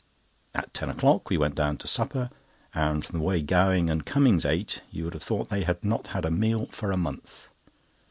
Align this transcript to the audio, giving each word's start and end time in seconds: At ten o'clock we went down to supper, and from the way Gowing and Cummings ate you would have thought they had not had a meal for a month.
At 0.55 0.73
ten 0.73 0.89
o'clock 0.89 1.29
we 1.29 1.37
went 1.37 1.53
down 1.53 1.77
to 1.77 1.85
supper, 1.85 2.31
and 2.73 3.05
from 3.05 3.19
the 3.19 3.23
way 3.23 3.39
Gowing 3.43 3.87
and 3.87 4.03
Cummings 4.03 4.45
ate 4.45 4.81
you 4.89 5.03
would 5.03 5.13
have 5.13 5.21
thought 5.21 5.49
they 5.49 5.61
had 5.63 5.85
not 5.85 6.07
had 6.07 6.25
a 6.25 6.31
meal 6.31 6.65
for 6.71 6.91
a 6.91 6.97
month. 6.97 7.49